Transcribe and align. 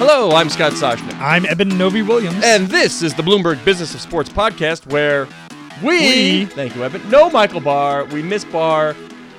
Hello, 0.00 0.30
I'm 0.34 0.48
Scott 0.48 0.72
Soshnick. 0.72 1.14
I'm 1.20 1.44
Eben 1.44 1.68
Novy-Williams. 1.76 2.40
And 2.42 2.66
this 2.68 3.02
is 3.02 3.12
the 3.14 3.22
Bloomberg 3.22 3.62
Business 3.66 3.94
of 3.94 4.00
Sports 4.00 4.30
podcast 4.30 4.86
where 4.90 5.26
we, 5.82 5.98
We- 5.98 6.44
thank 6.46 6.74
you, 6.74 6.82
Eben, 6.84 7.08
no 7.10 7.28
Michael 7.30 7.60
Barr, 7.60 8.04
we 8.06 8.22
miss 8.22 8.44
Barr. 8.46 8.96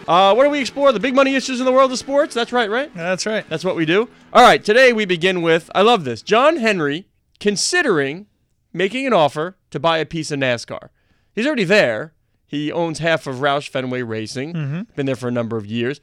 Uh, 0.08 0.34
where 0.36 0.46
do 0.46 0.52
we 0.52 0.60
explore 0.60 0.92
the 0.92 1.00
big 1.00 1.16
money 1.16 1.36
issues 1.36 1.60
in 1.60 1.66
the 1.66 1.72
world 1.72 1.92
of 1.92 1.98
sports? 1.98 2.34
That's 2.36 2.52
right, 2.54 2.70
right? 2.70 2.94
That's 2.96 3.26
right. 3.26 3.44
That's 3.50 3.64
what 3.66 3.76
we 3.76 3.86
do. 3.86 4.08
All 4.34 4.44
right, 4.44 4.64
today 4.64 4.94
we 4.94 5.06
begin 5.06 5.42
with 5.42 5.70
I 5.74 5.82
love 5.82 6.04
this. 6.04 6.22
John 6.22 6.58
Henry 6.58 7.08
considering 7.40 8.28
making 8.74 9.08
an 9.08 9.14
offer 9.14 9.58
to 9.72 9.80
buy 9.80 9.98
a 9.98 10.06
piece 10.06 10.30
of 10.32 10.40
NASCAR. 10.40 10.90
He's 11.34 11.46
already 11.48 11.64
there. 11.64 12.14
He 12.46 12.72
owns 12.72 13.00
half 13.00 13.26
of 13.26 13.38
Roush 13.38 13.68
Fenway 13.70 14.02
Racing. 14.04 14.86
Been 14.96 15.06
there 15.06 15.16
for 15.16 15.28
a 15.28 15.32
number 15.32 15.58
of 15.58 15.66
years. 15.66 16.02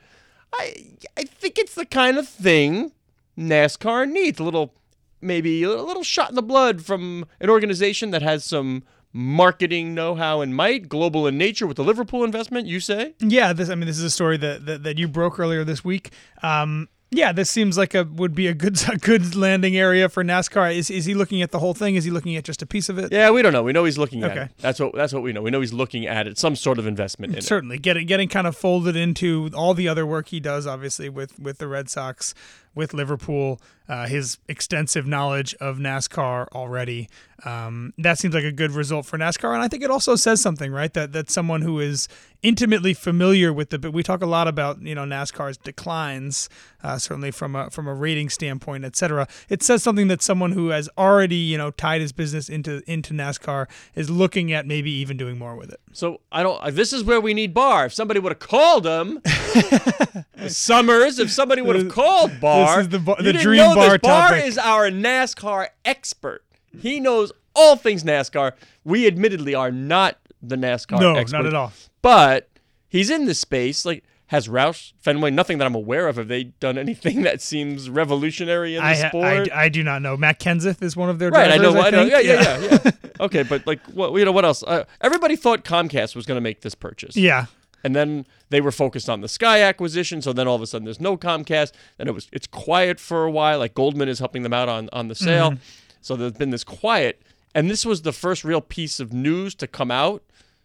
I 0.52 0.94
I 1.16 1.24
think 1.24 1.58
it's 1.58 1.74
the 1.74 1.84
kind 1.86 2.16
of 2.18 2.26
thing 2.26 2.92
NASCAR 3.38 4.10
needs. 4.10 4.40
A 4.40 4.44
little 4.44 4.74
maybe 5.20 5.62
a 5.62 5.68
little 5.82 6.02
shot 6.02 6.28
in 6.30 6.34
the 6.34 6.42
blood 6.42 6.82
from 6.84 7.26
an 7.40 7.48
organization 7.50 8.10
that 8.10 8.22
has 8.22 8.44
some 8.44 8.82
marketing 9.12 9.94
know-how 9.94 10.40
and 10.40 10.54
might, 10.54 10.88
global 10.88 11.26
in 11.26 11.38
nature 11.38 11.66
with 11.66 11.76
the 11.76 11.84
Liverpool 11.84 12.22
investment, 12.24 12.66
you 12.66 12.78
say? 12.80 13.14
Yeah, 13.20 13.52
this. 13.52 13.70
I 13.70 13.74
mean, 13.74 13.86
this 13.86 13.98
is 13.98 14.04
a 14.04 14.10
story 14.10 14.36
that 14.38 14.66
that, 14.66 14.82
that 14.82 14.98
you 14.98 15.08
broke 15.08 15.38
earlier 15.40 15.64
this 15.64 15.84
week. 15.84 16.10
Um, 16.42 16.88
yeah, 17.10 17.32
this 17.32 17.50
seems 17.50 17.78
like 17.78 17.94
a 17.94 18.04
would 18.04 18.34
be 18.34 18.48
a 18.48 18.54
good 18.54 18.78
a 18.92 18.98
good 18.98 19.34
landing 19.34 19.76
area 19.78 20.10
for 20.10 20.22
NASCAR. 20.22 20.76
Is 20.76 20.90
is 20.90 21.06
he 21.06 21.14
looking 21.14 21.40
at 21.40 21.52
the 21.52 21.58
whole 21.58 21.72
thing? 21.72 21.94
Is 21.94 22.04
he 22.04 22.10
looking 22.10 22.36
at 22.36 22.44
just 22.44 22.60
a 22.60 22.66
piece 22.66 22.90
of 22.90 22.98
it? 22.98 23.10
Yeah, 23.10 23.30
we 23.30 23.40
don't 23.40 23.54
know. 23.54 23.62
We 23.62 23.72
know 23.72 23.84
he's 23.86 23.96
looking 23.96 24.22
at 24.24 24.32
Okay. 24.32 24.42
it. 24.42 24.50
That's 24.58 24.78
what 24.78 24.94
that's 24.94 25.14
what 25.14 25.22
we 25.22 25.32
know. 25.32 25.40
We 25.40 25.50
know 25.50 25.60
he's 25.60 25.72
looking 25.72 26.06
at 26.06 26.26
it, 26.26 26.36
some 26.36 26.54
sort 26.54 26.78
of 26.78 26.86
investment 26.86 27.32
in 27.32 27.38
it. 27.38 27.44
Certainly, 27.44 27.78
getting 27.78 28.06
getting 28.06 28.28
kind 28.28 28.46
of 28.46 28.54
folded 28.56 28.94
into 28.94 29.48
all 29.54 29.72
the 29.72 29.88
other 29.88 30.04
work 30.06 30.28
he 30.28 30.38
does, 30.38 30.66
obviously 30.66 31.08
with 31.08 31.38
with 31.38 31.56
the 31.56 31.66
Red 31.66 31.88
Sox, 31.88 32.34
with 32.78 32.94
Liverpool, 32.94 33.60
uh, 33.88 34.06
his 34.06 34.38
extensive 34.46 35.04
knowledge 35.04 35.52
of 35.56 35.78
NASCAR 35.78 36.46
already. 36.52 37.08
Um, 37.44 37.92
that 37.98 38.18
seems 38.18 38.34
like 38.34 38.44
a 38.44 38.52
good 38.52 38.70
result 38.70 39.04
for 39.04 39.18
NASCAR, 39.18 39.52
and 39.52 39.62
I 39.62 39.68
think 39.68 39.82
it 39.82 39.90
also 39.90 40.14
says 40.14 40.40
something, 40.40 40.72
right? 40.72 40.92
That 40.94 41.12
that 41.12 41.30
someone 41.30 41.62
who 41.62 41.80
is 41.80 42.08
intimately 42.42 42.94
familiar 42.94 43.52
with 43.52 43.70
the. 43.70 43.78
But 43.78 43.92
we 43.92 44.02
talk 44.02 44.22
a 44.22 44.26
lot 44.26 44.48
about 44.48 44.82
you 44.82 44.94
know 44.94 45.04
NASCAR's 45.04 45.56
declines, 45.56 46.48
uh, 46.82 46.98
certainly 46.98 47.30
from 47.30 47.56
a 47.56 47.70
from 47.70 47.86
a 47.86 47.94
rating 47.94 48.28
standpoint, 48.28 48.84
etc. 48.84 49.26
It 49.48 49.62
says 49.62 49.82
something 49.82 50.08
that 50.08 50.22
someone 50.22 50.52
who 50.52 50.68
has 50.68 50.88
already 50.96 51.36
you 51.36 51.58
know 51.58 51.70
tied 51.70 52.00
his 52.00 52.12
business 52.12 52.48
into 52.48 52.82
into 52.90 53.14
NASCAR 53.14 53.68
is 53.94 54.10
looking 54.10 54.52
at 54.52 54.66
maybe 54.66 54.90
even 54.90 55.16
doing 55.16 55.38
more 55.38 55.56
with 55.56 55.70
it. 55.70 55.80
So 55.92 56.20
I 56.30 56.42
don't. 56.42 56.74
This 56.74 56.92
is 56.92 57.04
where 57.04 57.20
we 57.20 57.34
need 57.34 57.54
Barr. 57.54 57.86
If 57.86 57.94
somebody 57.94 58.20
would 58.20 58.32
have 58.32 58.40
called 58.40 58.86
him, 58.86 59.22
Summers. 60.48 61.18
If 61.18 61.30
somebody 61.30 61.62
would 61.62 61.76
have 61.76 61.88
called 61.88 62.40
Barr, 62.40 62.67
is 62.80 62.88
the 62.88 62.98
Bar- 62.98 63.16
the 63.22 63.32
dream 63.32 63.58
know 63.58 63.74
Barr 63.74 63.98
this. 63.98 64.00
Topic. 64.02 64.44
is 64.44 64.58
our 64.58 64.90
NASCAR 64.90 65.68
expert. 65.84 66.44
He 66.80 67.00
knows 67.00 67.32
all 67.54 67.76
things 67.76 68.04
NASCAR. 68.04 68.52
We 68.84 69.06
admittedly 69.06 69.54
are 69.54 69.70
not 69.72 70.18
the 70.42 70.56
NASCAR 70.56 71.00
No, 71.00 71.12
experts, 71.14 71.32
not 71.32 71.46
at 71.46 71.54
all. 71.54 71.72
But 72.02 72.48
he's 72.88 73.10
in 73.10 73.24
this 73.26 73.38
space. 73.40 73.84
Like 73.84 74.04
has 74.26 74.46
Roush 74.46 74.92
Fenway 74.98 75.30
nothing 75.30 75.56
that 75.58 75.64
I'm 75.66 75.74
aware 75.74 76.06
of. 76.06 76.16
Have 76.16 76.28
they 76.28 76.44
done 76.44 76.76
anything 76.78 77.22
that 77.28 77.40
seems 77.40 77.88
revolutionary 77.88 78.76
in 78.76 78.82
the 78.82 78.88
I, 78.88 78.94
sport? 78.94 79.24
I, 79.50 79.64
I 79.64 79.68
do 79.70 79.82
not 79.82 80.02
know. 80.02 80.16
Matt 80.18 80.38
Kenseth 80.38 80.82
is 80.82 80.94
one 80.96 81.08
of 81.08 81.18
their 81.18 81.30
Right, 81.30 81.50
I 81.50 81.56
drivers. 81.56 81.74
know, 81.74 81.80
I, 81.80 81.90
know, 81.90 82.04
yeah, 82.04 82.18
yeah, 82.20 82.58
yeah, 82.60 82.78
yeah. 82.84 82.90
okay, 83.20 83.42
but 83.42 83.66
like, 83.66 83.80
what 83.86 84.12
you 84.12 84.24
know, 84.26 84.32
what 84.32 84.44
else? 84.44 84.62
Uh, 84.62 84.84
everybody 85.00 85.34
thought 85.34 85.64
Comcast 85.64 86.14
was 86.14 86.26
going 86.26 86.36
to 86.36 86.42
make 86.42 86.60
this 86.60 86.74
purchase, 86.74 87.16
Yeah. 87.16 87.46
And 87.84 87.94
then 87.94 88.26
they 88.50 88.60
were 88.60 88.72
focused 88.72 89.08
on 89.08 89.20
the 89.20 89.28
Sky 89.28 89.62
acquisition. 89.62 90.20
So 90.22 90.32
then 90.32 90.48
all 90.48 90.56
of 90.56 90.62
a 90.62 90.66
sudden, 90.66 90.84
there's 90.84 91.00
no 91.00 91.16
Comcast, 91.16 91.72
and 91.98 92.08
it 92.08 92.12
was 92.12 92.28
it's 92.32 92.46
quiet 92.46 92.98
for 93.00 93.24
a 93.24 93.30
while. 93.30 93.58
Like 93.58 93.74
Goldman 93.74 94.08
is 94.08 94.18
helping 94.18 94.42
them 94.42 94.52
out 94.52 94.68
on 94.68 94.88
on 94.92 95.08
the 95.08 95.14
sale, 95.14 95.54
so 96.00 96.16
there's 96.16 96.32
been 96.32 96.50
this 96.50 96.64
quiet, 96.64 97.22
and 97.54 97.70
this 97.70 97.84
was 97.86 98.02
the 98.02 98.12
first 98.12 98.44
real 98.44 98.60
piece 98.60 99.00
of 99.00 99.12
news 99.12 99.54
to 99.56 99.66
come 99.66 99.90
out 99.90 100.22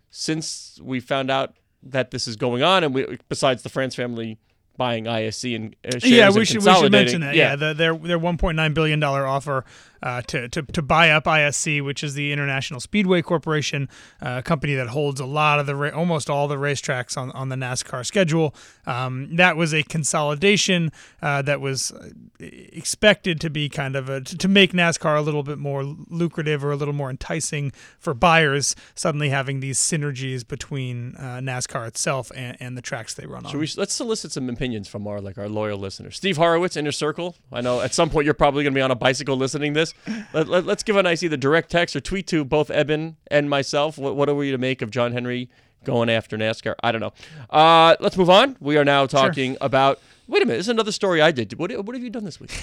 since 0.10 0.80
we 0.84 1.00
found 1.00 1.32
out 1.32 1.56
that 1.82 2.12
this 2.12 2.28
is 2.28 2.36
going 2.36 2.64
on, 2.64 2.84
and 2.84 2.94
we 2.94 3.18
besides 3.30 3.64
the 3.64 3.70
France 3.70 3.96
family 3.96 4.38
buying 4.78 5.06
ISC 5.06 5.56
and 5.56 5.76
uh, 5.86 6.00
Yeah, 6.04 6.30
we 6.32 6.46
should 6.46 6.64
we 6.64 6.74
should 6.74 6.92
mention 6.92 7.22
that. 7.22 7.36
Yeah, 7.36 7.56
the, 7.56 7.74
their 7.74 7.96
their 7.96 8.20
1.9 8.20 8.74
billion 8.74 9.00
dollar 9.00 9.26
offer 9.26 9.66
uh, 10.04 10.22
to, 10.24 10.50
to 10.50 10.62
to 10.62 10.82
buy 10.82 11.10
up 11.10 11.24
ISC, 11.24 11.84
which 11.84 12.04
is 12.04 12.14
the 12.14 12.32
International 12.34 12.80
Speedway 12.80 13.22
Corporation, 13.22 13.88
uh, 14.22 14.36
a 14.40 14.44
company 14.44 14.76
that 14.76 14.90
holds 14.90 15.20
a 15.22 15.26
lot 15.26 15.60
of 15.60 15.66
the 15.66 15.76
ra- 15.76 15.90
almost 15.90 16.30
all 16.30 16.48
the 16.48 16.58
racetracks 16.58 17.18
on 17.18 17.32
on 17.32 17.50
the 17.50 17.56
NASCAR 17.56 18.06
schedule. 18.06 18.54
Um, 18.86 19.36
that 19.38 19.56
was 19.56 19.74
a 19.74 19.82
consolidation 19.84 20.92
uh, 21.22 21.42
that 21.44 21.62
was 21.62 21.92
uh, 21.92 22.10
expected 22.40 23.40
to 23.42 23.50
be 23.50 23.70
kind 23.70 23.96
of 23.96 24.10
a 24.10 24.20
to 24.22 24.38
to 24.38 24.48
make 24.50 24.74
NASCAR 24.74 25.18
a 25.18 25.22
little 25.22 25.44
bit 25.44 25.58
more 25.58 25.84
lucrative 25.84 26.66
or 26.66 26.72
a 26.72 26.76
little 26.76 26.94
more 26.94 27.10
enticing 27.10 27.72
for 27.98 28.14
buyers. 28.14 28.76
Suddenly 28.96 29.30
having 29.30 29.62
these 29.62 29.80
synergies 29.80 30.46
between 30.46 31.16
uh, 31.16 31.40
NASCAR 31.42 31.88
itself 31.88 32.30
and, 32.36 32.58
and 32.60 32.78
the 32.78 32.82
tracks 32.82 33.14
they 33.14 33.26
run 33.26 33.46
on. 33.46 33.52
Should 33.52 33.60
we 33.62 33.70
let's 33.78 33.94
solicit 33.94 34.34
some 34.34 34.50
opinions 34.50 34.90
from 34.90 35.08
our 35.08 35.22
like 35.22 35.38
our 35.38 35.48
loyal 35.48 35.78
listeners. 35.78 36.18
Steve 36.18 36.36
Horowitz, 36.36 36.76
Inner 36.76 36.92
Circle. 36.92 37.38
I 37.54 37.62
know 37.62 37.80
at 37.80 37.94
some 37.94 38.10
point 38.10 38.26
you're 38.26 38.34
probably 38.34 38.64
going 38.64 38.74
to 38.74 38.78
be 38.78 38.82
on 38.82 38.92
a 38.92 38.96
bicycle 38.96 39.38
listening 39.38 39.72
this. 39.72 39.93
Let, 40.34 40.48
let, 40.48 40.68
us 40.68 40.84
give 40.84 40.96
a 40.96 41.04
nice 41.04 41.24
either 41.24 41.38
direct 41.38 41.72
text 41.72 41.96
or 41.96 42.02
tweet 42.02 42.28
to 42.28 42.44
both 42.44 42.70
Eben 42.70 43.18
and 43.28 43.50
myself. 43.50 43.98
What, 43.98 44.16
what 44.16 44.28
are 44.28 44.36
we 44.36 44.52
to 44.52 44.58
make 44.58 44.82
of 44.82 44.92
John 44.92 45.14
Henry 45.14 45.50
going 45.86 46.10
after 46.10 46.38
NASCAR? 46.38 46.76
I 46.84 46.92
don't 46.92 47.02
know. 47.02 47.14
Uh, 47.50 47.96
let's 48.00 48.18
move 48.18 48.30
on. 48.30 48.58
We 48.60 48.78
are 48.78 48.86
now 48.86 49.06
talking 49.06 49.58
about. 49.62 50.00
Wait 50.28 50.42
a 50.42 50.46
minute. 50.46 50.58
This 50.60 50.66
is 50.68 50.70
another 50.70 50.92
story 50.94 51.22
I 51.22 51.32
did. 51.32 51.54
What, 51.60 51.72
what 51.86 51.96
have 51.96 52.04
you 52.04 52.10
done 52.10 52.24
this 52.24 52.40
week? 52.40 52.52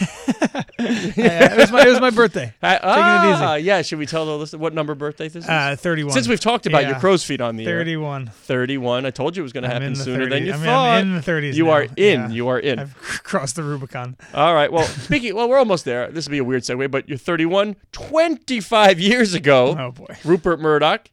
Yeah, 0.81 1.53
it 1.53 1.59
was 1.59 1.71
my 1.71 1.83
it 1.87 1.91
was 1.91 2.01
my 2.01 2.09
birthday. 2.09 2.55
Taking 2.63 2.79
it 2.79 3.35
easy. 3.35 3.45
ah, 3.45 3.55
Yeah. 3.57 3.83
Should 3.83 3.99
we 3.99 4.07
tell 4.07 4.25
the 4.25 4.33
listen 4.39 4.59
what 4.61 4.73
number 4.73 4.95
birthday 4.95 5.29
this 5.29 5.45
is? 5.45 5.49
Uh, 5.49 5.77
31. 5.79 6.13
Since 6.15 6.27
we've 6.27 6.41
talked 6.41 6.65
about 6.67 6.87
your 6.87 6.99
crow's 6.99 7.23
feet 7.23 7.43
on 7.43 7.57
the 7.57 7.67
air. 7.67 7.79
31. 7.81 8.29
31. 8.29 9.05
I 9.05 9.11
told 9.11 9.37
you 9.37 9.43
it 9.43 9.45
was 9.45 9.53
going 9.53 9.65
to 9.65 9.69
happen 9.69 9.95
sooner 9.95 10.25
30 10.25 10.31
than 10.31 10.47
you 10.47 10.53
I 10.53 10.57
mean, 10.57 10.65
thought. 10.65 10.89
I'm 10.89 11.09
in 11.09 11.15
the 11.17 11.21
30s. 11.21 11.53
you 11.55 11.65
now. 11.67 11.71
are 11.73 11.83
in. 11.83 11.91
Yeah. 11.99 12.29
You 12.31 12.49
are 12.49 12.59
in. 12.59 12.79
I've 12.79 12.95
crossed 13.25 13.57
the 13.57 13.63
Rubicon. 13.63 14.17
All 14.33 14.55
right. 14.55 14.73
Well, 14.73 14.85
speaking, 14.87 15.35
well, 15.37 15.51
we're 15.51 15.59
almost 15.59 15.85
there. 15.85 16.11
This 16.11 16.27
will 16.27 16.33
be 16.33 16.39
a 16.39 16.45
weird 16.45 16.63
segue, 16.63 16.91
but 16.91 17.07
you're 17.11 17.19
31. 17.19 17.77
25 17.93 19.01
years 19.01 19.35
ago, 19.35 19.77
Oh 19.79 19.91
boy. 19.93 20.17
Rupert 20.25 20.61
Murdoch 20.61 21.11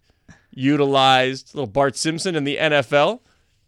utilized 0.52 1.53
little 1.53 1.68
Bart 1.68 1.96
Simpson 1.97 2.36
in 2.36 2.46
the 2.46 2.56
NFL 2.57 3.19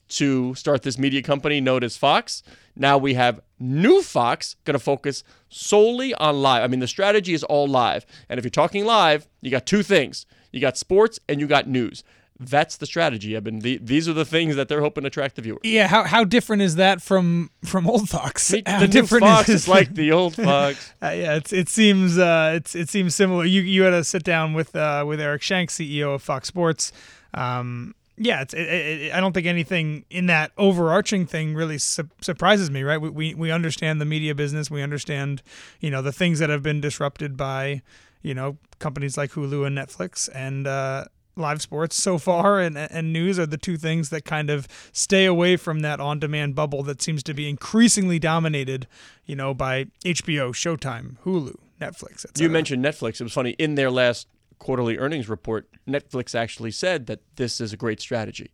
to 0.09 0.55
start 0.55 0.83
this 0.83 0.97
media 0.97 1.21
company 1.21 1.61
known 1.61 1.83
as 1.83 1.97
Fox. 1.97 2.43
Now 2.75 2.97
we 2.97 3.13
have 3.13 3.39
new 3.59 4.01
Fox 4.01 4.55
going 4.65 4.73
to 4.73 4.79
focus 4.79 5.23
solely 5.49 6.13
on 6.15 6.41
live. 6.41 6.63
I 6.63 6.67
mean, 6.67 6.79
the 6.79 6.87
strategy 6.87 7.33
is 7.33 7.43
all 7.43 7.67
live. 7.67 8.05
And 8.27 8.37
if 8.37 8.43
you're 8.43 8.49
talking 8.49 8.85
live, 8.85 9.27
you 9.41 9.51
got 9.51 9.65
two 9.65 9.83
things 9.83 10.25
you 10.51 10.59
got 10.59 10.77
sports 10.77 11.19
and 11.27 11.39
you 11.39 11.47
got 11.47 11.67
news. 11.67 12.03
That's 12.41 12.77
the 12.77 12.85
strategy. 12.85 13.35
I 13.35 13.41
mean, 13.41 13.59
the, 13.59 13.79
these 13.79 14.07
are 14.07 14.13
the 14.13 14.23
things 14.23 14.55
that 14.55 14.69
they're 14.69 14.79
hoping 14.79 15.03
to 15.03 15.07
attract 15.07 15.35
the 15.35 15.41
viewer. 15.41 15.59
Yeah, 15.61 15.87
how 15.87 16.03
how 16.05 16.23
different 16.23 16.61
is 16.61 16.75
that 16.75 17.01
from 17.01 17.49
from 17.65 17.85
old 17.85 18.07
Fox? 18.07 18.47
The 18.47 18.63
new 18.79 18.87
different 18.87 19.25
Fox 19.25 19.49
is 19.49 19.67
like 19.67 19.93
the 19.93 20.13
old 20.13 20.35
Fox. 20.37 20.93
Uh, 21.03 21.09
yeah, 21.09 21.35
it's 21.35 21.51
it 21.51 21.67
seems 21.67 22.17
uh, 22.17 22.53
it's 22.55 22.75
it 22.75 22.87
seems 22.87 23.13
similar. 23.13 23.43
You 23.43 23.61
you 23.61 23.83
had 23.83 23.91
a 23.91 24.05
sit 24.05 24.23
down 24.23 24.53
with 24.53 24.73
uh, 24.73 25.03
with 25.05 25.19
Eric 25.19 25.41
Shanks, 25.41 25.75
CEO 25.77 26.15
of 26.15 26.21
Fox 26.21 26.47
Sports. 26.47 26.93
Um, 27.33 27.93
yeah, 28.19 28.41
it's 28.41 28.53
it, 28.53 28.59
it, 28.59 29.13
I 29.13 29.21
don't 29.21 29.31
think 29.31 29.47
anything 29.47 30.03
in 30.09 30.25
that 30.25 30.51
overarching 30.57 31.25
thing 31.25 31.55
really 31.55 31.77
su- 31.77 32.09
surprises 32.21 32.69
me. 32.69 32.83
Right? 32.83 32.99
We, 32.99 33.09
we 33.09 33.33
we 33.33 33.51
understand 33.51 34.01
the 34.01 34.05
media 34.05 34.35
business. 34.35 34.69
We 34.69 34.83
understand 34.83 35.41
you 35.79 35.89
know 35.89 36.01
the 36.01 36.11
things 36.11 36.39
that 36.39 36.49
have 36.49 36.61
been 36.61 36.81
disrupted 36.81 37.37
by 37.37 37.81
you 38.21 38.33
know 38.33 38.57
companies 38.79 39.17
like 39.17 39.31
Hulu 39.31 39.65
and 39.65 39.77
Netflix 39.77 40.29
and. 40.35 40.67
Uh, 40.67 41.05
Live 41.35 41.61
sports 41.61 41.95
so 41.95 42.17
far 42.17 42.59
and, 42.59 42.77
and 42.77 43.13
news 43.13 43.39
are 43.39 43.45
the 43.45 43.55
two 43.55 43.77
things 43.77 44.09
that 44.09 44.25
kind 44.25 44.49
of 44.49 44.67
stay 44.91 45.23
away 45.23 45.55
from 45.55 45.79
that 45.79 46.01
on-demand 46.01 46.53
bubble 46.53 46.83
that 46.83 47.01
seems 47.01 47.23
to 47.23 47.33
be 47.33 47.47
increasingly 47.47 48.19
dominated, 48.19 48.87
you 49.25 49.37
know, 49.37 49.53
by 49.53 49.85
HBO, 50.03 50.49
Showtime, 50.49 51.15
Hulu, 51.23 51.55
Netflix. 51.79 52.25
You 52.37 52.49
mentioned 52.49 52.83
Netflix. 52.83 53.21
It 53.21 53.23
was 53.23 53.31
funny. 53.31 53.51
In 53.51 53.75
their 53.75 53.89
last 53.89 54.27
quarterly 54.59 54.97
earnings 54.97 55.29
report, 55.29 55.69
Netflix 55.87 56.35
actually 56.35 56.71
said 56.71 57.07
that 57.07 57.21
this 57.35 57.59
is 57.59 57.73
a 57.73 57.77
great 57.77 57.99
strategy 57.99 58.51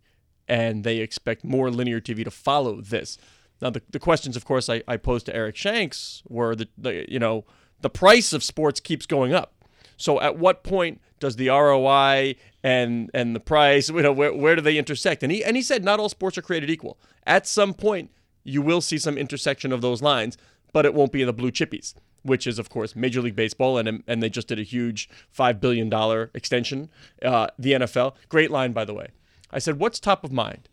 and 0.48 0.84
they 0.84 0.98
expect 0.98 1.44
more 1.44 1.69
linear 1.72 2.00
TV 2.00 2.24
to 2.24 2.31
follow 2.31 2.80
this. 2.80 3.18
Now, 3.62 3.69
the, 3.72 3.81
the 3.90 4.00
questions, 4.00 4.36
of 4.36 4.46
course, 4.46 4.69
I, 4.69 4.84
I 4.88 4.98
posed 4.98 5.25
to 5.28 5.36
Eric 5.36 5.56
Shanks 5.56 6.22
were 6.28 6.56
the, 6.56 6.68
the, 6.78 7.12
you 7.12 7.19
know, 7.19 7.46
the 7.81 7.90
price 7.90 8.34
of 8.34 8.44
sports 8.44 8.80
keeps 8.80 9.06
going 9.06 9.34
up. 9.34 9.54
So 9.98 10.19
at 10.19 10.38
what 10.38 10.63
point 10.63 11.02
does 11.19 11.38
the 11.38 11.50
ROI 11.50 12.36
and 12.63 13.10
and 13.13 13.36
the 13.36 13.40
price, 13.40 13.90
you 13.90 14.01
know, 14.01 14.12
where, 14.12 14.34
where 14.34 14.56
do 14.56 14.62
they 14.62 14.78
intersect? 14.78 15.24
And 15.24 15.31
he 15.31 15.44
and 15.44 15.56
he 15.56 15.62
said 15.62 15.84
not 15.84 16.00
all 16.00 16.10
sports 16.10 16.38
are 16.38 16.42
created 16.42 16.69
equal. 16.69 17.00
At 17.25 17.48
some 17.48 17.74
point, 17.74 18.12
you 18.44 18.62
will 18.62 18.81
see 18.81 18.98
some 18.98 19.18
intersection 19.18 19.72
of 19.72 19.81
those 19.81 20.01
lines, 20.01 20.38
but 20.74 20.86
it 20.86 20.94
won't 20.94 21.12
be 21.12 21.22
in 21.22 21.28
the 21.28 21.34
blue 21.34 21.51
chippies, 21.51 21.96
which 22.25 22.48
is 22.48 22.60
of 22.60 22.69
course 22.69 22.95
Major 22.95 23.22
League 23.22 23.36
Baseball, 23.36 23.77
and 23.77 24.04
and 24.07 24.22
they 24.22 24.30
just 24.30 24.48
did 24.48 24.60
a 24.60 24.63
huge 24.63 25.10
five 25.30 25.62
billion 25.62 25.89
dollar 25.89 26.31
extension. 26.33 26.89
Uh, 27.22 27.48
the 27.57 27.74
NFL, 27.74 28.16
great 28.30 28.51
line 28.51 28.74
by 28.74 28.86
the 28.86 28.94
way. 28.94 29.07
I 29.51 29.60
said, 29.60 29.80
"What's 29.80 30.00
top 30.00 30.24
of 30.24 30.31
mind? 30.31 30.68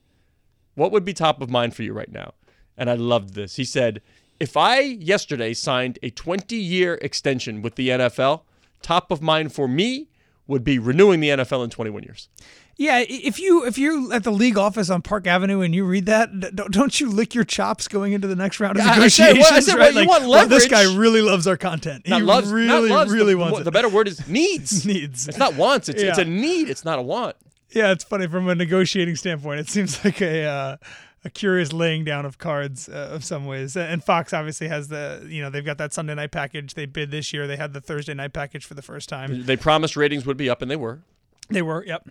What 0.74 0.90
would 0.90 1.04
be 1.04 1.12
top 1.12 1.40
of 1.42 1.50
mind 1.50 1.76
for 1.76 1.82
you 1.82 1.92
right 1.92 2.10
now?" 2.10 2.34
And 2.76 2.88
I 2.88 2.94
loved 2.94 3.34
this. 3.34 3.56
He 3.56 3.64
said, 3.64 4.00
if 4.42 4.56
I 4.56 4.80
yesterday 4.80 5.54
signed 5.54 6.00
a 6.02 6.10
20 6.10 6.56
year 6.56 6.94
extension 7.00 7.62
with 7.62 7.76
the 7.76 7.90
NFL, 7.90 8.42
top 8.80 9.12
of 9.12 9.22
mind 9.22 9.52
for 9.52 9.68
me 9.68 10.08
would 10.48 10.64
be 10.64 10.80
renewing 10.80 11.20
the 11.20 11.28
NFL 11.28 11.62
in 11.62 11.70
21 11.70 12.02
years. 12.02 12.28
Yeah, 12.76 13.04
if 13.06 13.38
you 13.38 13.64
if 13.66 13.76
you're 13.78 14.12
at 14.12 14.24
the 14.24 14.30
league 14.32 14.56
office 14.56 14.88
on 14.90 15.02
Park 15.02 15.26
Avenue 15.26 15.60
and 15.60 15.74
you 15.74 15.84
read 15.84 16.06
that, 16.06 16.54
don't 16.70 16.98
you 16.98 17.08
lick 17.10 17.34
your 17.34 17.44
chops 17.44 17.86
going 17.86 18.12
into 18.12 18.26
the 18.26 18.34
next 18.34 18.60
round 18.60 18.78
of 18.78 18.84
I- 18.86 18.90
I 18.92 18.96
negotiations? 18.96 19.36
said, 19.38 19.38
well, 19.38 19.54
I 19.54 19.60
said, 19.60 19.78
right? 19.78 19.94
well, 19.94 20.02
you 20.02 20.08
want 20.08 20.28
well, 20.28 20.48
this 20.48 20.66
guy 20.66 20.82
really 20.96 21.20
loves 21.22 21.46
our 21.46 21.56
content. 21.56 22.08
Not 22.08 22.20
he 22.20 22.26
loves, 22.26 22.50
really, 22.50 22.66
not 22.68 22.82
loves, 22.84 23.12
really 23.12 23.34
the, 23.34 23.40
wants 23.40 23.60
the 23.60 23.68
it. 23.68 23.72
better 23.72 23.88
word 23.88 24.08
is 24.08 24.26
needs. 24.28 24.86
Needs. 24.86 25.28
It's 25.28 25.38
not 25.38 25.54
wants. 25.54 25.88
It's 25.88 26.02
it's 26.02 26.18
a 26.18 26.24
need. 26.24 26.68
It's 26.70 26.84
not 26.84 26.98
a 26.98 27.02
want. 27.02 27.36
Yeah, 27.70 27.92
it's 27.92 28.04
funny 28.04 28.26
from 28.26 28.48
a 28.48 28.54
negotiating 28.54 29.16
standpoint. 29.16 29.60
It 29.60 29.68
seems 29.68 30.02
like 30.04 30.20
a 30.20 30.44
uh, 30.44 30.76
a 31.24 31.30
curious 31.30 31.72
laying 31.72 32.04
down 32.04 32.26
of 32.26 32.38
cards 32.38 32.88
uh, 32.88 33.10
of 33.12 33.22
some 33.24 33.46
ways. 33.46 33.76
And 33.76 34.02
Fox 34.02 34.32
obviously 34.32 34.68
has 34.68 34.88
the 34.88 35.24
you 35.28 35.42
know 35.42 35.50
they've 35.50 35.64
got 35.64 35.78
that 35.78 35.92
Sunday 35.92 36.14
night 36.14 36.32
package 36.32 36.74
they 36.74 36.86
bid 36.86 37.10
this 37.10 37.32
year. 37.32 37.46
They 37.46 37.56
had 37.56 37.74
the 37.74 37.80
Thursday 37.80 38.14
night 38.14 38.32
package 38.32 38.64
for 38.64 38.74
the 38.74 38.82
first 38.82 39.08
time. 39.08 39.44
They 39.44 39.56
promised 39.56 39.94
ratings 39.96 40.24
would 40.26 40.36
be 40.38 40.48
up, 40.50 40.62
and 40.62 40.70
they 40.70 40.76
were. 40.76 41.00
They 41.48 41.62
were 41.62 41.84
yep. 41.84 42.08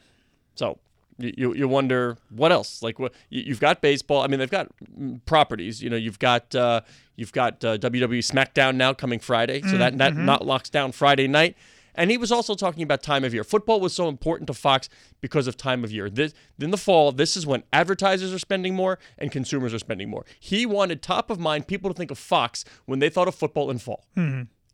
So 0.55 0.79
you 1.17 1.53
you, 1.53 1.67
wonder 1.67 2.17
what 2.29 2.51
else? 2.51 2.81
Like 2.81 2.99
what 2.99 3.13
you, 3.29 3.43
you've 3.47 3.59
got 3.59 3.81
baseball. 3.81 4.21
I 4.21 4.27
mean, 4.27 4.39
they've 4.39 4.49
got 4.49 4.69
mm, 4.97 5.19
properties. 5.25 5.81
You 5.81 5.89
know, 5.89 5.95
you've 5.95 6.19
got 6.19 6.53
uh, 6.55 6.81
you've 7.15 7.31
got 7.31 7.63
uh, 7.63 7.77
WWE 7.77 8.19
SmackDown 8.19 8.75
now 8.75 8.93
coming 8.93 9.19
Friday, 9.19 9.61
so 9.61 9.77
that 9.77 9.97
that 9.97 10.15
not 10.15 10.45
locks 10.45 10.69
down 10.69 10.91
Friday 10.91 11.27
night. 11.27 11.55
And 11.93 12.09
he 12.09 12.17
was 12.17 12.31
also 12.31 12.55
talking 12.55 12.83
about 12.83 13.03
time 13.03 13.25
of 13.25 13.33
year. 13.33 13.43
Football 13.43 13.81
was 13.81 13.93
so 13.93 14.07
important 14.07 14.47
to 14.47 14.53
Fox 14.53 14.87
because 15.19 15.45
of 15.45 15.57
time 15.57 15.83
of 15.83 15.91
year. 15.91 16.09
This, 16.09 16.33
in 16.57 16.71
the 16.71 16.77
fall, 16.77 17.11
this 17.11 17.35
is 17.35 17.45
when 17.45 17.63
advertisers 17.73 18.33
are 18.33 18.39
spending 18.39 18.75
more 18.75 18.97
and 19.17 19.29
consumers 19.29 19.73
are 19.73 19.79
spending 19.79 20.09
more. 20.09 20.25
He 20.39 20.65
wanted 20.65 21.01
top 21.01 21.29
of 21.29 21.37
mind 21.37 21.67
people 21.67 21.89
to 21.89 21.93
think 21.93 22.09
of 22.09 22.17
Fox 22.17 22.63
when 22.85 22.99
they 22.99 23.09
thought 23.09 23.27
of 23.27 23.35
football 23.35 23.69
in 23.69 23.77
fall. 23.77 24.05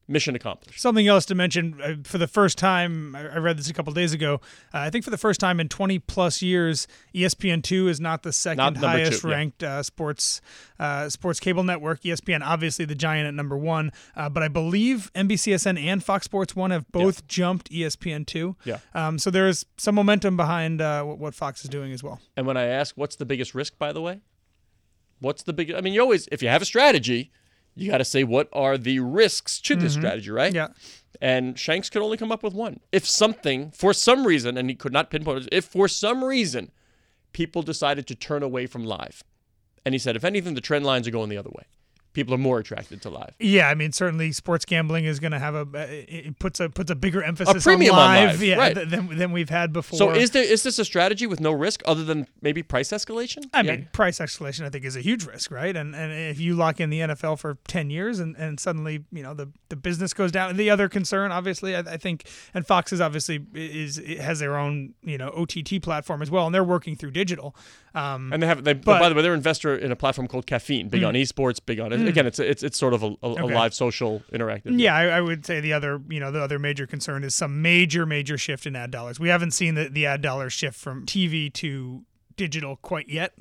Mission 0.10 0.36
accomplished. 0.36 0.80
Something 0.80 1.08
else 1.08 1.26
to 1.26 1.36
mention 1.36 1.82
uh, 1.82 1.96
for 2.04 2.18
the 2.18 2.28
first 2.28 2.58
time, 2.58 3.14
I 3.16 3.38
read 3.38 3.58
this 3.58 3.70
a 3.70 3.74
couple 3.74 3.92
days 3.92 4.14
ago. 4.14 4.36
Uh, 4.74 4.80
I 4.80 4.90
think 4.90 5.04
for 5.04 5.10
the 5.12 5.18
first 5.18 5.40
time 5.40 5.60
in 5.60 5.68
20 5.68 6.00
plus 6.00 6.42
years, 6.42 6.88
E 7.14 7.24
ESPN2 7.24 7.90
is 7.90 8.00
not 8.00 8.24
the 8.24 8.32
second 8.32 8.58
Not 8.58 8.74
number 8.74 8.88
two, 8.88 8.88
highest 8.88 9.24
yeah. 9.24 9.30
ranked 9.30 9.64
uh, 9.64 9.84
sports 9.84 10.40
uh, 10.80 11.10
sports 11.10 11.42
cable 11.42 11.64
network. 11.64 12.02
ESPN, 12.02 12.42
obviously 12.42 12.86
the 12.86 12.96
giant 12.96 13.28
at 13.28 13.34
number 13.34 13.58
one, 13.58 13.92
uh, 14.16 14.30
but 14.30 14.44
I 14.44 14.48
believe 14.48 15.12
NBCSN 15.14 15.78
and 15.78 16.04
Fox 16.04 16.26
Sports 16.26 16.56
One 16.56 16.72
have 16.72 16.90
both 16.92 17.28
jumped 17.28 17.70
E 17.72 17.82
ESPN2. 17.82 18.56
Yeah. 18.64 18.80
Um, 18.94 19.20
so 19.20 19.30
there's 19.30 19.66
some 19.76 19.96
momentum 19.96 20.38
behind 20.38 20.82
uh, 20.82 21.04
what, 21.04 21.20
what 21.20 21.36
Fox 21.36 21.64
is 21.64 21.70
doing 21.70 21.92
as 21.92 22.02
well. 22.02 22.22
And 22.38 22.46
when 22.48 22.56
I 22.56 22.64
ask, 22.64 22.96
what's 22.96 23.18
the 23.18 23.26
biggest 23.26 23.54
risk, 23.54 23.78
by 23.78 23.92
the 23.92 24.02
way? 24.02 24.22
What's 25.20 25.44
the 25.44 25.54
big? 25.54 25.74
I 25.74 25.82
mean, 25.82 25.94
you 25.94 26.02
always, 26.02 26.28
if 26.32 26.42
you 26.42 26.50
have 26.50 26.62
a 26.62 26.66
strategy, 26.66 27.32
you 27.78 27.92
got 27.92 28.00
to 28.00 28.06
say 28.06 28.24
what 28.24 28.50
are 28.52 28.78
the 28.78 29.00
risks 29.00 29.62
to 29.62 29.76
this 29.76 29.94
mm-hmm. 29.94 30.02
strategy, 30.02 30.32
right? 30.32 30.54
Yeah. 30.54 30.70
And 31.22 31.58
Shanks 31.58 31.90
could 31.90 32.02
only 32.02 32.18
come 32.18 32.32
up 32.32 32.44
with 32.44 32.54
one. 32.54 32.80
If 32.92 33.08
something, 33.08 33.72
for 33.72 33.94
some 33.94 34.26
reason, 34.26 34.58
and 34.58 34.70
he 34.70 34.76
could 34.76 34.94
not 34.94 35.10
pinpoint 35.10 35.44
it, 35.44 35.50
if 35.52 35.66
for 35.66 35.88
some 35.88 36.24
reason 36.24 36.72
people 37.34 37.62
decided 37.62 38.08
to 38.08 38.16
turn 38.16 38.44
away 38.44 38.68
from 38.68 38.84
live, 38.84 39.24
and 39.86 39.96
he 39.96 40.00
said, 40.00 40.16
if 40.16 40.24
anything, 40.24 40.54
the 40.54 40.62
trend 40.62 40.86
lines 40.86 41.08
are 41.08 41.12
going 41.12 41.30
the 41.30 41.38
other 41.38 41.50
way. 41.50 41.64
People 42.18 42.34
are 42.34 42.40
more 42.40 42.58
attracted 42.58 43.00
to 43.04 43.12
live. 43.12 43.36
Yeah, 43.40 43.70
I 43.70 43.76
mean, 43.76 43.92
certainly 43.92 44.32
sports 44.32 44.66
gambling 44.66 45.06
is 45.06 45.20
going 45.20 45.34
to 45.34 45.38
have 45.38 45.54
a 45.54 45.68
it 46.28 46.40
puts 46.40 46.60
a 46.60 46.68
puts 46.68 46.90
a 46.90 46.96
bigger 46.96 47.22
emphasis 47.22 47.64
premium 47.64 47.94
on 47.94 48.00
on 48.02 48.08
live, 48.08 48.30
live, 48.32 48.44
yeah, 48.44 48.56
right. 48.56 48.74
than, 48.74 49.16
than 49.16 49.32
we've 49.32 49.52
had 49.52 49.72
before. 49.72 50.00
So 50.00 50.10
is 50.10 50.32
there 50.32 50.44
is 50.44 50.64
this 50.64 50.80
a 50.80 50.84
strategy 50.86 51.28
with 51.28 51.40
no 51.40 51.52
risk 51.52 51.84
other 51.86 52.04
than 52.04 52.28
maybe 52.42 52.64
price 52.64 52.90
escalation? 52.90 53.44
I 53.54 53.62
Yeah. 53.62 53.72
mean, 53.76 53.90
price 53.92 54.18
escalation, 54.18 54.66
I 54.66 54.70
think, 54.70 54.84
is 54.84 54.96
a 54.96 55.02
huge 55.02 55.28
risk, 55.28 55.52
right? 55.52 55.76
And 55.76 55.94
and 55.96 56.12
if 56.12 56.40
you 56.40 56.56
lock 56.56 56.80
in 56.80 56.90
the 56.90 57.02
NFL 57.02 57.38
for 57.38 57.60
ten 57.68 57.92
years, 57.92 58.20
and, 58.20 58.36
and 58.36 58.60
suddenly 58.60 59.06
you 59.12 59.22
know 59.22 59.36
the, 59.36 59.52
the 59.70 59.76
business 59.76 60.12
goes 60.12 60.32
down. 60.32 60.58
The 60.58 60.72
other 60.72 60.90
concern, 60.90 61.32
obviously, 61.32 61.76
I, 61.76 61.82
I 61.82 61.98
think, 61.98 62.28
and 62.56 62.66
Fox 62.66 62.92
is 62.92 63.00
obviously 63.00 63.46
is 63.54 64.02
has 64.20 64.40
their 64.40 64.58
own 64.58 64.96
you 65.04 65.20
know 65.20 65.30
OTT 65.30 65.84
platform 65.84 66.24
as 66.24 66.32
well, 66.32 66.48
and 66.48 66.56
they're 66.56 66.64
working 66.64 66.96
through 66.96 67.12
digital. 67.12 67.56
Um, 67.94 68.32
And 68.34 68.42
they 68.44 68.48
have 68.48 68.64
they 68.64 68.74
But- 68.74 69.00
by 69.00 69.10
the 69.10 69.14
way, 69.16 69.22
they're 69.22 69.34
an 69.34 69.38
investor 69.40 69.76
in 69.76 69.92
a 69.92 69.96
platform 69.96 70.28
called 70.28 70.46
Caffeine, 70.48 70.90
big 70.90 71.04
on 71.04 71.14
esports, 71.14 71.60
big 71.64 71.80
on 71.80 71.92
Mm. 72.08 72.12
again, 72.12 72.28
it's 72.28 72.40
it's 72.40 72.64
it's 72.64 72.78
sort 72.78 72.94
of 72.94 73.04
a, 73.04 73.16
a, 73.24 73.28
a 73.28 73.46
live 73.46 73.74
social 73.74 74.24
interactive. 74.32 74.80
yeah, 74.80 74.96
I, 74.96 75.06
I 75.06 75.22
would 75.22 75.46
say 75.46 75.60
the 75.60 75.74
other 75.74 76.02
you 76.10 76.20
know 76.20 76.32
the 76.32 76.42
other 76.42 76.60
major 76.60 76.88
concern 76.88 77.24
is 77.24 77.36
some 77.36 77.62
major 77.62 78.06
major 78.06 78.38
shift 78.38 78.66
in 78.66 78.76
ad 78.76 78.92
dollars. 78.92 79.20
We 79.20 79.30
haven't 79.30 79.52
seen 79.52 79.76
the, 79.76 79.90
the 79.90 80.06
ad 80.06 80.22
dollars 80.22 80.54
shift 80.54 80.78
from 80.78 81.06
TV 81.06 81.52
to 81.54 82.04
digital 82.36 82.78
quite 82.78 83.10
yet. 83.10 83.34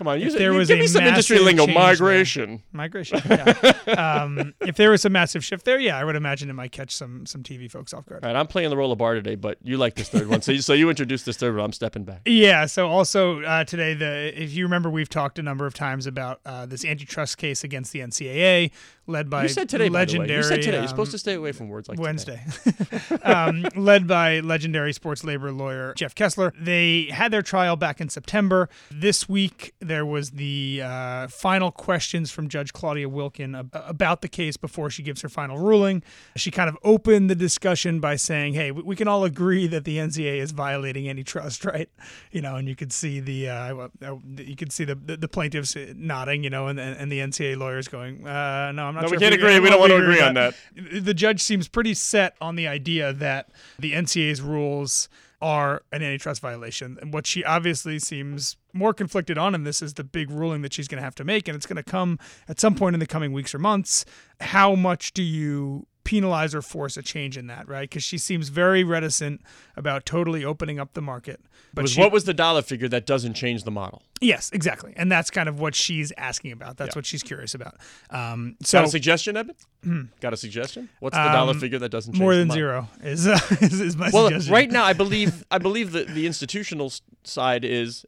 Come 0.00 0.08
on, 0.08 0.18
use 0.18 0.34
it. 0.34 0.38
there 0.38 0.52
you- 0.52 0.56
was 0.56 0.68
give 0.68 0.78
me 0.78 0.86
some 0.86 1.04
industry 1.04 1.38
lingo. 1.40 1.66
change 1.66 1.76
there. 1.76 1.84
Migration. 1.84 2.62
Migration. 2.72 3.20
Yeah. 3.28 3.52
um, 4.22 4.54
if 4.62 4.76
there 4.76 4.90
was 4.90 5.04
a 5.04 5.10
massive 5.10 5.44
shift 5.44 5.66
there, 5.66 5.78
yeah, 5.78 5.98
I 5.98 6.04
would 6.04 6.16
imagine 6.16 6.48
it 6.48 6.54
might 6.54 6.72
catch 6.72 6.96
some 6.96 7.26
some 7.26 7.42
TV 7.42 7.70
folks 7.70 7.92
off 7.92 8.06
guard. 8.06 8.24
All 8.24 8.32
right, 8.32 8.38
I'm 8.40 8.46
playing 8.46 8.70
the 8.70 8.78
role 8.78 8.92
of 8.92 8.96
Barr 8.96 9.12
today, 9.12 9.34
but 9.34 9.58
you 9.62 9.76
like 9.76 9.96
this 9.96 10.08
third 10.08 10.26
one, 10.28 10.40
so 10.40 10.52
you, 10.52 10.62
so 10.62 10.72
you 10.72 10.88
introduced 10.88 11.26
this 11.26 11.36
third 11.36 11.54
one. 11.54 11.66
I'm 11.66 11.72
stepping 11.74 12.04
back. 12.04 12.22
Yeah. 12.24 12.64
So 12.64 12.88
also 12.88 13.42
uh, 13.42 13.64
today, 13.64 13.92
the 13.92 14.32
if 14.42 14.54
you 14.54 14.64
remember, 14.64 14.88
we've 14.88 15.10
talked 15.10 15.38
a 15.38 15.42
number 15.42 15.66
of 15.66 15.74
times 15.74 16.06
about 16.06 16.40
uh, 16.46 16.64
this 16.64 16.82
antitrust 16.82 17.36
case 17.36 17.62
against 17.62 17.92
the 17.92 17.98
NCAA, 17.98 18.70
led 19.10 19.28
by 19.28 19.42
You 19.42 19.48
said 19.48 19.68
today, 19.68 19.88
by 19.88 20.00
legendary. 20.00 20.38
You 20.38 20.42
said 20.42 20.62
today. 20.62 20.78
You're 20.78 20.88
supposed 20.88 21.10
um, 21.10 21.12
to 21.12 21.18
stay 21.18 21.34
away 21.34 21.52
from 21.52 21.68
words 21.68 21.88
like. 21.88 21.98
Wednesday, 21.98 22.42
um, 23.22 23.66
led 23.76 24.06
by 24.06 24.40
legendary 24.40 24.92
sports 24.92 25.24
labor 25.24 25.52
lawyer 25.52 25.92
Jeff 25.94 26.14
Kessler. 26.14 26.52
They 26.58 27.08
had 27.12 27.30
their 27.32 27.42
trial 27.42 27.76
back 27.76 28.00
in 28.00 28.08
September. 28.08 28.68
This 28.90 29.28
week, 29.28 29.74
there 29.80 30.06
was 30.06 30.30
the 30.32 30.82
uh, 30.84 31.28
final 31.28 31.70
questions 31.70 32.30
from 32.30 32.48
Judge 32.48 32.72
Claudia 32.72 33.08
Wilken 33.08 33.58
ab- 33.58 33.82
about 33.86 34.22
the 34.22 34.28
case 34.28 34.56
before 34.56 34.90
she 34.90 35.02
gives 35.02 35.22
her 35.22 35.28
final 35.28 35.58
ruling. 35.58 36.02
She 36.36 36.50
kind 36.50 36.68
of 36.68 36.76
opened 36.84 37.28
the 37.28 37.34
discussion 37.34 38.00
by 38.00 38.16
saying, 38.16 38.54
"Hey, 38.54 38.70
we 38.70 38.82
we 38.82 38.96
can 38.96 39.08
all 39.08 39.24
agree 39.24 39.66
that 39.66 39.84
the 39.84 39.98
NCAA 39.98 40.38
is 40.38 40.52
violating 40.52 41.08
antitrust, 41.08 41.64
right?" 41.74 41.88
You 42.30 42.40
know, 42.40 42.56
and 42.56 42.68
you 42.68 42.76
could 42.76 42.92
see 42.92 43.20
the 43.20 43.48
uh, 43.48 43.88
uh, 44.02 44.16
you 44.36 44.56
could 44.56 44.72
see 44.72 44.84
the, 44.84 44.94
the 44.94 45.16
the 45.16 45.28
plaintiffs 45.28 45.76
nodding, 45.94 46.44
you 46.44 46.50
know, 46.50 46.68
and 46.68 46.78
and, 46.78 47.10
the 47.10 47.18
NCAA 47.18 47.56
lawyers 47.56 47.88
going, 47.88 48.26
uh, 48.26 48.72
"No, 48.72 48.84
I'm 48.84 48.94
not 48.94 48.99
No, 49.02 49.08
sure." 49.08 49.16
we 49.16 49.20
can't 49.20 49.34
agree. 49.34 49.58
We 49.60 49.70
don't 49.70 49.80
want 49.80 49.90
to 49.90 49.96
agree 49.96 50.20
on 50.20 50.34
that. 50.34 50.54
the 50.92 51.14
judge 51.14 51.40
seems 51.40 51.68
pretty 51.68 51.94
set 51.94 52.36
on 52.40 52.56
the 52.56 52.66
idea 52.68 53.12
that 53.12 53.50
the 53.78 53.92
NCAA's 53.92 54.40
rules 54.40 55.08
are 55.42 55.82
an 55.90 56.02
antitrust 56.02 56.40
violation. 56.42 56.98
And 57.00 57.14
what 57.14 57.26
she 57.26 57.42
obviously 57.44 57.98
seems 57.98 58.56
more 58.72 58.92
conflicted 58.92 59.38
on 59.38 59.54
in 59.54 59.64
this 59.64 59.80
is 59.80 59.94
the 59.94 60.04
big 60.04 60.30
ruling 60.30 60.62
that 60.62 60.74
she's 60.74 60.86
going 60.86 60.98
to 60.98 61.04
have 61.04 61.14
to 61.16 61.24
make, 61.24 61.48
and 61.48 61.56
it's 61.56 61.66
going 61.66 61.82
to 61.82 61.82
come 61.82 62.18
at 62.48 62.60
some 62.60 62.74
point 62.74 62.94
in 62.94 63.00
the 63.00 63.06
coming 63.06 63.32
weeks 63.32 63.54
or 63.54 63.58
months. 63.58 64.04
How 64.40 64.74
much 64.74 65.12
do 65.12 65.22
you 65.22 65.86
penalize 66.04 66.54
or 66.54 66.62
force 66.62 66.96
a 66.96 67.02
change 67.02 67.36
in 67.36 67.46
that, 67.48 67.68
right? 67.68 67.88
Because 67.88 68.02
she 68.02 68.16
seems 68.18 68.48
very 68.48 68.82
reticent 68.82 69.40
about 69.76 70.06
totally 70.06 70.44
opening 70.44 70.78
up 70.80 70.94
the 70.94 71.02
market. 71.02 71.40
But 71.74 71.82
Was, 71.82 71.92
she, 71.92 72.00
what 72.00 72.10
was 72.10 72.24
the 72.24 72.34
dollar 72.34 72.62
figure 72.62 72.88
that 72.88 73.06
doesn't 73.06 73.34
change 73.34 73.64
the 73.64 73.70
model? 73.70 74.02
yes, 74.22 74.50
exactly, 74.52 74.92
and 74.96 75.10
that's 75.10 75.30
kind 75.30 75.48
of 75.48 75.60
what 75.60 75.74
she's 75.74 76.12
asking 76.18 76.52
about. 76.52 76.76
That's 76.78 76.94
Yeah. 76.94 76.98
what 76.98 77.06
she's 77.06 77.22
curious 77.22 77.54
about. 77.54 77.76
Um, 78.10 78.56
so 78.62 78.78
Got 78.78 78.88
a 78.88 78.90
suggestion, 78.90 79.36
Evan? 79.36 80.10
Got 80.20 80.32
a 80.32 80.36
suggestion? 80.36 80.88
What's 81.00 81.16
the 81.16 81.22
dollar 81.24 81.52
Um, 81.52 81.60
figure 81.60 81.78
that 81.78 81.88
doesn't 81.90 82.12
change 82.14 82.20
more 82.20 82.34
than 82.34 82.50
zero 82.50 82.88
is, 83.02 83.26
uh, 83.26 83.38
is 83.60 83.80
is 83.80 83.96
my 83.96 84.10
Well, 84.12 84.26
suggestion. 84.28 84.52
right 84.52 84.70
now, 84.70 84.84
I 84.84 84.92
believe 84.94 85.44
I 85.50 85.58
believe 85.58 85.92
that 85.92 86.08
the 86.08 86.26
institutional 86.26 86.92
side 87.24 87.64
is 87.64 88.04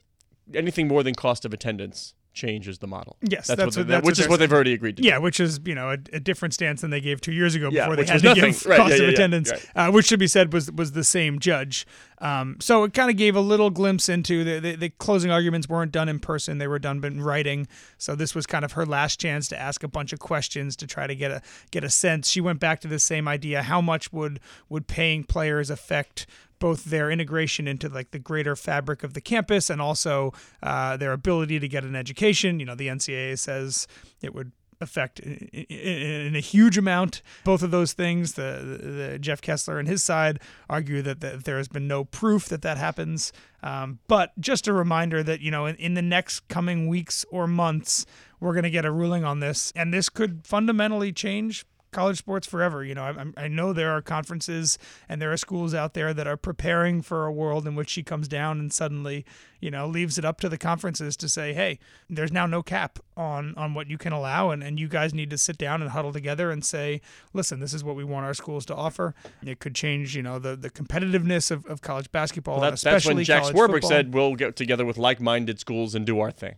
anything 0.53 0.87
more 0.87 1.03
than 1.03 1.15
cost 1.15 1.45
of 1.45 1.53
attendance 1.53 2.13
changes 2.33 2.79
the 2.79 2.87
model. 2.87 3.15
Yes, 3.21 3.47
that's, 3.47 3.59
that's 3.59 3.77
what, 3.77 3.83
what- 3.83 3.87
that's 3.87 4.05
which 4.05 4.17
what 4.17 4.23
is 4.25 4.27
what 4.29 4.39
they've 4.39 4.51
already 4.51 4.73
agreed 4.73 4.97
to. 4.97 5.03
do. 5.03 5.07
Yeah, 5.07 5.19
which 5.19 5.39
is 5.39 5.59
you 5.65 5.75
know 5.75 5.89
a, 5.89 5.97
a 6.13 6.19
different 6.19 6.53
stance 6.53 6.81
than 6.81 6.89
they 6.89 7.01
gave 7.01 7.21
two 7.21 7.31
years 7.31 7.55
ago 7.55 7.69
Yeah, 7.71 7.87
before 7.87 7.95
they 8.03 8.11
had 8.11 8.21
to 8.21 8.25
nothing. 8.27 8.43
give 8.51 8.65
Right, 8.65 8.77
cost 8.77 8.89
yeah, 8.89 8.95
of 8.95 8.99
yeah, 9.01 9.07
yeah, 9.07 9.13
attendance, 9.13 9.51
right. 9.51 9.69
uh, 9.75 9.91
which 9.91 10.05
should 10.07 10.19
be 10.19 10.27
said 10.27 10.51
was 10.53 10.71
was 10.71 10.93
the 10.93 11.03
same 11.03 11.39
judge. 11.39 11.85
Um, 12.19 12.57
so 12.61 12.85
it 12.85 12.93
kind 12.93 13.09
of 13.11 13.17
gave 13.17 13.35
a 13.35 13.41
little 13.41 13.69
glimpse 13.69 14.07
into 14.09 14.43
the, 14.43 14.59
the 14.59 14.75
the 14.75 14.89
closing 14.89 15.29
arguments 15.29 15.67
weren't 15.69 15.91
done 15.91 16.09
in 16.09 16.19
person; 16.19 16.57
they 16.57 16.67
were 16.67 16.79
done 16.79 17.03
in 17.03 17.21
writing. 17.21 17.67
So 17.97 18.15
this 18.15 18.33
was 18.33 18.45
kind 18.45 18.65
of 18.65 18.71
her 18.73 18.85
last 18.85 19.19
chance 19.19 19.47
to 19.49 19.59
ask 19.59 19.83
a 19.83 19.87
bunch 19.87 20.13
of 20.13 20.19
questions 20.19 20.75
to 20.77 20.87
try 20.87 21.05
to 21.07 21.15
get 21.15 21.31
a 21.31 21.41
get 21.71 21.83
a 21.83 21.89
sense. 21.89 22.29
She 22.29 22.41
went 22.41 22.59
back 22.59 22.79
to 22.81 22.87
the 22.87 22.99
same 22.99 23.27
idea: 23.27 23.61
how 23.63 23.81
much 23.81 24.11
would 24.13 24.39
would 24.69 24.87
paying 24.87 25.23
players 25.23 25.69
affect 25.69 26.25
both 26.63 26.85
their 26.85 27.11
integration 27.11 27.67
into 27.67 27.89
like 27.89 28.11
the 28.11 28.19
greater 28.19 28.55
fabric 28.55 29.03
of 29.03 29.13
the 29.13 29.19
campus 29.19 29.69
and 29.69 29.81
also 29.81 30.31
uh, 30.61 30.95
their 30.95 31.11
ability 31.11 31.59
to 31.59 31.67
get 31.67 31.83
an 31.83 31.93
education. 31.93 32.57
You 32.57 32.65
know, 32.65 32.73
the 32.73 32.87
NCAA 32.87 33.37
says 33.37 33.85
it 34.21 34.33
would 34.33 34.53
affect 34.79 35.19
in, 35.19 36.37
a 36.37 36.39
huge 36.39 36.77
amount 36.77 37.21
both 37.43 37.63
of 37.63 37.71
those 37.71 37.91
things. 37.91 38.35
The, 38.35 38.79
the 39.11 39.19
Jeff 39.19 39.41
Kessler 39.41 39.77
and 39.77 39.89
his 39.89 40.03
side 40.03 40.39
argue 40.69 41.01
that, 41.01 41.19
that 41.19 41.43
there 41.43 41.57
has 41.57 41.67
been 41.67 41.85
no 41.85 42.05
proof 42.05 42.45
that 42.45 42.61
that 42.61 42.77
happens. 42.77 43.33
Um, 43.61 43.99
but 44.07 44.31
just 44.39 44.65
a 44.65 44.71
reminder 44.71 45.21
that 45.21 45.41
you 45.41 45.51
know 45.51 45.65
in, 45.65 45.75
in 45.75 45.95
the 45.95 46.01
next 46.01 46.47
coming 46.47 46.87
weeks 46.87 47.25
or 47.29 47.45
months 47.45 48.05
we're 48.39 48.53
going 48.53 48.63
to 48.63 48.69
get 48.69 48.85
a 48.85 48.91
ruling 48.91 49.25
on 49.25 49.41
this, 49.41 49.73
and 49.75 49.93
this 49.93 50.07
could 50.07 50.47
fundamentally 50.47 51.11
change 51.11 51.65
college 51.93 52.17
sports 52.17 52.45
forever. 52.45 52.83
You 52.83 52.95
know, 52.95 53.03
I, 53.03 53.43
I 53.45 53.47
know 53.47 53.71
there 53.71 53.91
are 53.91 54.01
conferences 54.01 54.77
and 55.07 55.21
there 55.21 55.31
are 55.31 55.37
schools 55.37 55.73
out 55.73 55.93
there 55.93 56.13
that 56.13 56.27
are 56.27 56.35
preparing 56.37 57.01
for 57.01 57.25
a 57.25 57.31
world 57.31 57.65
in 57.65 57.75
which 57.75 57.89
she 57.89 58.03
comes 58.03 58.27
down 58.27 58.59
and 58.59 58.73
suddenly, 58.73 59.25
you 59.61 59.71
know, 59.71 59.87
leaves 59.87 60.17
it 60.17 60.25
up 60.25 60.41
to 60.41 60.49
the 60.49 60.57
conferences 60.57 61.15
to 61.17 61.29
say, 61.29 61.53
hey, 61.53 61.79
there's 62.09 62.31
now 62.31 62.45
no 62.45 62.61
cap 62.61 62.99
on 63.15 63.53
on 63.55 63.73
what 63.73 63.87
you 63.89 63.97
can 63.97 64.11
allow, 64.11 64.49
and, 64.49 64.63
and 64.63 64.79
you 64.79 64.87
guys 64.87 65.13
need 65.13 65.29
to 65.29 65.37
sit 65.37 65.57
down 65.57 65.81
and 65.81 65.91
huddle 65.91 66.11
together 66.11 66.51
and 66.51 66.65
say, 66.65 66.99
listen, 67.33 67.59
this 67.59 67.73
is 67.73 67.83
what 67.83 67.95
we 67.95 68.03
want 68.03 68.25
our 68.25 68.33
schools 68.33 68.65
to 68.65 68.75
offer. 68.75 69.13
It 69.45 69.59
could 69.59 69.75
change, 69.75 70.15
you 70.15 70.23
know, 70.23 70.39
the, 70.39 70.55
the 70.55 70.69
competitiveness 70.69 71.51
of, 71.51 71.65
of 71.67 71.81
college 71.81 72.11
basketball, 72.11 72.59
Well, 72.59 72.71
that's, 72.71 72.81
that's 72.81 73.05
when 73.05 73.23
Jack 73.23 73.43
Swarbrick 73.43 73.83
said 73.85 74.13
we'll 74.13 74.35
get 74.35 74.55
together 74.55 74.85
with 74.85 74.97
like-minded 74.97 75.59
schools 75.59 75.95
and 75.95 76.05
do 76.05 76.19
our 76.19 76.31
thing. 76.31 76.55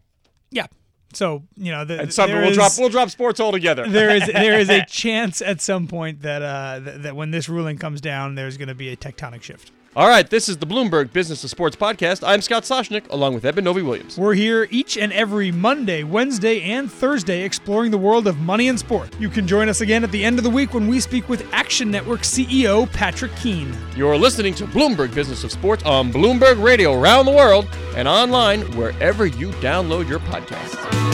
yeah. 0.49 0.67
So 1.15 1.43
you 1.55 1.71
know, 1.71 1.85
the, 1.85 2.11
some 2.11 2.31
we'll 2.31 2.43
is- 2.49 2.55
drop 2.55 2.71
we'll 2.77 2.89
drop 2.89 3.09
sports 3.09 3.39
altogether. 3.39 3.85
there 3.89 4.15
is 4.15 4.27
there 4.27 4.59
is 4.59 4.69
a 4.69 4.85
chance 4.89 5.41
at 5.41 5.61
some 5.61 5.87
point 5.87 6.21
that 6.21 6.41
uh, 6.41 6.79
th- 6.83 7.01
that 7.01 7.15
when 7.15 7.31
this 7.31 7.49
ruling 7.49 7.77
comes 7.77 8.01
down, 8.01 8.35
there's 8.35 8.57
going 8.57 8.67
to 8.67 8.75
be 8.75 8.89
a 8.89 8.97
tectonic 8.97 9.41
shift. 9.41 9.71
All 9.97 10.09
right, 10.09 10.29
this 10.29 10.49
is 10.49 10.57
the 10.57 10.67
Bloomberg 10.67 11.13
Business 11.13 11.45
of 11.45 11.49
Sports 11.49 11.77
podcast. 11.77 12.21
I'm 12.27 12.41
Scott 12.41 12.63
Soshnick, 12.63 13.09
along 13.11 13.33
with 13.33 13.45
Eben 13.45 13.63
Novy-Williams. 13.63 14.17
We're 14.17 14.33
here 14.33 14.67
each 14.69 14.97
and 14.97 15.13
every 15.13 15.53
Monday, 15.53 16.03
Wednesday, 16.03 16.61
and 16.63 16.91
Thursday 16.91 17.43
exploring 17.43 17.91
the 17.91 17.97
world 17.97 18.27
of 18.27 18.37
money 18.39 18.67
and 18.67 18.77
sport. 18.77 19.15
You 19.21 19.29
can 19.29 19.47
join 19.47 19.69
us 19.69 19.79
again 19.79 20.03
at 20.03 20.11
the 20.11 20.25
end 20.25 20.37
of 20.37 20.43
the 20.43 20.49
week 20.49 20.73
when 20.73 20.89
we 20.89 20.99
speak 20.99 21.29
with 21.29 21.47
Action 21.53 21.89
Network 21.89 22.23
CEO 22.23 22.91
Patrick 22.91 23.33
Keane. 23.37 23.73
You're 23.95 24.17
listening 24.17 24.53
to 24.55 24.65
Bloomberg 24.65 25.15
Business 25.15 25.45
of 25.45 25.53
Sports 25.53 25.85
on 25.85 26.11
Bloomberg 26.11 26.61
Radio 26.61 26.91
around 26.99 27.25
the 27.25 27.31
world 27.31 27.65
and 27.95 28.05
online 28.05 28.63
wherever 28.75 29.25
you 29.25 29.51
download 29.61 30.09
your 30.09 30.19
podcasts. 30.19 31.04